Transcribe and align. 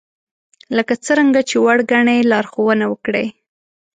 لکه 0.77 0.93
څرنګه 1.05 1.41
چې 1.49 1.55
وړ 1.63 1.77
ګنئ 1.91 2.19
لارښوونه 2.31 2.85
وکړئ 2.89 3.27